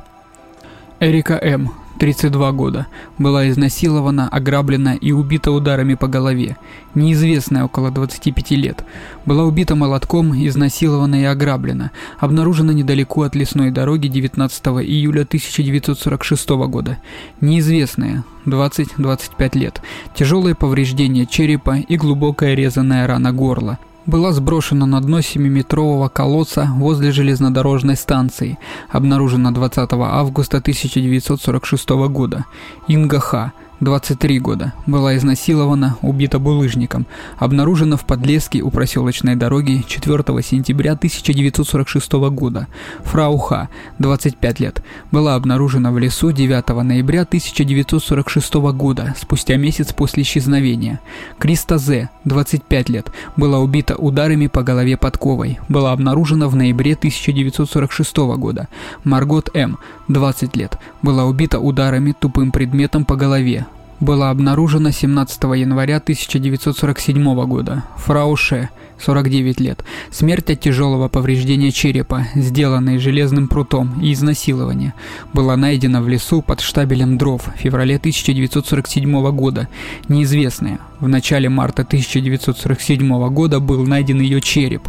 Эрика 0.99 1.37
М., 1.41 1.71
32 1.99 2.51
года, 2.53 2.87
была 3.17 3.49
изнасилована, 3.49 4.27
ограблена 4.27 4.95
и 4.95 5.11
убита 5.11 5.51
ударами 5.51 5.93
по 5.93 6.07
голове. 6.07 6.57
Неизвестная 6.95 7.65
около 7.65 7.91
25 7.91 8.51
лет. 8.51 8.83
Была 9.25 9.43
убита 9.43 9.75
молотком, 9.75 10.33
изнасилована 10.33 11.21
и 11.21 11.25
ограблена. 11.25 11.91
Обнаружена 12.19 12.73
недалеко 12.73 13.23
от 13.23 13.35
лесной 13.35 13.71
дороги 13.71 14.07
19 14.07 14.65
июля 14.85 15.21
1946 15.21 16.49
года. 16.67 16.97
Неизвестная, 17.41 18.23
20-25 18.45 19.57
лет. 19.57 19.81
Тяжелое 20.15 20.55
повреждение 20.55 21.25
черепа 21.25 21.77
и 21.77 21.97
глубокая 21.97 22.55
резаная 22.55 23.07
рана 23.07 23.31
горла 23.31 23.77
была 24.05 24.31
сброшена 24.31 24.85
на 24.85 25.01
дно 25.01 25.19
7-метрового 25.19 26.09
колодца 26.09 26.69
возле 26.75 27.11
железнодорожной 27.11 27.95
станции, 27.95 28.57
обнаружена 28.89 29.51
20 29.51 29.89
августа 29.93 30.57
1946 30.57 31.89
года. 31.89 32.45
Инга 32.87 33.19
Ха, 33.19 33.53
23 33.79 34.39
года, 34.39 34.73
была 34.85 35.17
изнасилована, 35.17 35.97
убита 36.01 36.39
булыжником, 36.39 37.05
обнаружена 37.37 37.97
в 37.97 38.05
подлеске 38.05 38.61
у 38.61 38.69
проселочной 38.69 39.35
дороги 39.35 39.83
4 39.85 40.23
сентября 40.41 40.93
1946 40.93 42.13
года. 42.31 42.67
Фрау 43.03 43.37
Ха, 43.37 43.69
25 43.99 44.59
лет, 44.59 44.83
была 45.11 45.35
обнаружена 45.35 45.91
в 45.91 45.97
лесу 45.97 46.31
9 46.31 46.83
ноября 46.83 47.23
1946 47.23 48.53
года, 48.53 49.15
спустя 49.19 49.57
месяц 49.57 49.91
после 49.91 50.23
исчезновения. 50.23 50.99
Криста 51.37 51.77
З, 51.77 52.09
25 52.25 52.89
лет, 52.89 53.11
была 53.35 53.59
убита 53.59 53.95
ударами 53.95 54.47
по 54.47 54.63
голове 54.63 54.97
подковой, 54.97 55.59
была 55.67 55.91
обнаружена 55.91 56.47
в 56.47 56.55
ноябре 56.55 56.93
1946 56.93 58.17
года. 58.37 58.67
Маргот 59.03 59.49
М, 59.53 59.77
20 60.07 60.55
лет, 60.55 60.77
была 61.01 61.25
убита 61.25 61.59
ударами 61.59 62.13
тупым 62.17 62.51
предметом 62.51 63.03
по 63.03 63.15
голове, 63.15 63.65
была 64.03 64.29
обнаружена 64.29 64.91
17 64.91 65.43
января 65.55 65.97
1947 65.97 67.45
года. 67.45 67.83
Фрау 67.97 68.35
Ше, 68.35 68.69
49 68.99 69.59
лет. 69.59 69.83
Смерть 70.11 70.49
от 70.49 70.59
тяжелого 70.59 71.07
повреждения 71.07 71.71
черепа, 71.71 72.27
сделанной 72.35 72.97
железным 72.97 73.47
прутом 73.47 74.01
и 74.01 74.13
изнасилования, 74.13 74.93
была 75.33 75.57
найдена 75.57 76.01
в 76.01 76.07
лесу 76.07 76.41
под 76.41 76.61
штабелем 76.61 77.17
дров 77.17 77.47
в 77.47 77.59
феврале 77.59 77.97
1947 77.97 79.31
года. 79.31 79.67
Неизвестная. 80.07 80.79
В 80.99 81.07
начале 81.07 81.49
марта 81.49 81.81
1947 81.81 83.29
года 83.29 83.59
был 83.59 83.85
найден 83.85 84.21
ее 84.21 84.39
череп. 84.39 84.87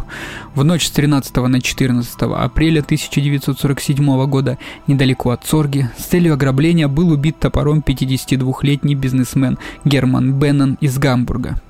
В 0.53 0.63
ночь 0.63 0.87
с 0.87 0.91
13 0.91 1.35
на 1.35 1.61
14 1.61 2.21
апреля 2.21 2.79
1947 2.79 4.25
года 4.27 4.57
недалеко 4.87 5.31
от 5.31 5.43
Цорги 5.43 5.89
с 5.97 6.03
целью 6.03 6.33
ограбления 6.33 6.87
был 6.87 7.11
убит 7.11 7.39
топором 7.39 7.83
52-летний 7.85 8.95
бизнесмен 8.95 9.57
Герман 9.83 10.33
Беннон 10.33 10.77
из 10.79 10.97
Гамбурга. 10.97 11.61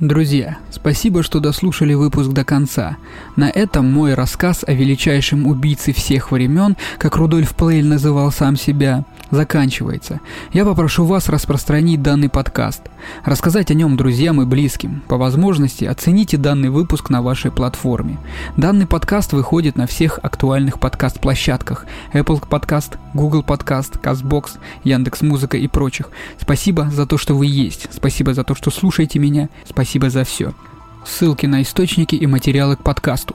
Друзья, 0.00 0.56
спасибо, 0.70 1.22
что 1.22 1.40
дослушали 1.40 1.92
выпуск 1.92 2.30
до 2.30 2.42
конца. 2.42 2.96
На 3.36 3.50
этом 3.50 3.92
мой 3.92 4.14
рассказ 4.14 4.64
о 4.66 4.72
величайшем 4.72 5.46
убийце 5.46 5.92
всех 5.92 6.32
времен, 6.32 6.78
как 6.96 7.16
Рудольф 7.16 7.54
Плейль 7.54 7.84
называл 7.84 8.32
сам 8.32 8.56
себя, 8.56 9.04
заканчивается. 9.30 10.20
Я 10.52 10.64
попрошу 10.64 11.04
вас 11.04 11.28
распространить 11.28 12.02
данный 12.02 12.28
подкаст, 12.28 12.82
рассказать 13.24 13.70
о 13.70 13.74
нем 13.74 13.96
друзьям 13.96 14.42
и 14.42 14.44
близким. 14.44 15.02
По 15.08 15.16
возможности 15.16 15.84
оцените 15.84 16.36
данный 16.36 16.70
выпуск 16.70 17.10
на 17.10 17.22
вашей 17.22 17.50
платформе. 17.50 18.18
Данный 18.56 18.86
подкаст 18.86 19.32
выходит 19.32 19.76
на 19.76 19.86
всех 19.86 20.18
актуальных 20.22 20.80
подкаст-площадках 20.80 21.86
Apple 22.12 22.42
Podcast, 22.48 22.98
Google 23.14 23.42
Podcast, 23.42 24.00
CastBox, 24.00 24.58
Яндекс.Музыка 24.84 25.56
и 25.56 25.68
прочих. 25.68 26.10
Спасибо 26.40 26.90
за 26.90 27.06
то, 27.06 27.18
что 27.18 27.34
вы 27.34 27.46
есть. 27.46 27.88
Спасибо 27.90 28.34
за 28.34 28.44
то, 28.44 28.54
что 28.54 28.70
слушаете 28.70 29.18
меня. 29.18 29.48
Спасибо 29.68 30.10
за 30.10 30.24
все. 30.24 30.52
Ссылки 31.04 31.46
на 31.46 31.62
источники 31.62 32.14
и 32.14 32.26
материалы 32.26 32.76
к 32.76 32.82
подкасту. 32.82 33.34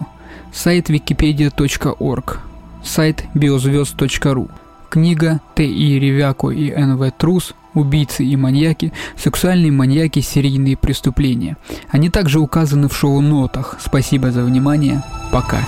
Сайт 0.53 0.89
wikipedia.org. 0.89 2.39
Сайт 2.83 3.25
биозвезд.ру. 3.33 4.49
Книга 4.89 5.41
Т.И. 5.55 5.99
Ревяко 5.99 6.49
и 6.49 6.71
Н.В. 6.71 7.11
Трус 7.11 7.53
«Убийцы 7.73 8.23
и 8.23 8.35
маньяки. 8.35 8.93
Сексуальные 9.17 9.71
маньяки. 9.71 10.19
Серийные 10.19 10.77
преступления». 10.77 11.57
Они 11.89 12.09
также 12.09 12.39
указаны 12.39 12.87
в 12.87 12.95
шоу-нотах. 12.95 13.77
Спасибо 13.79 14.31
за 14.31 14.43
внимание. 14.43 15.03
Пока. 15.31 15.59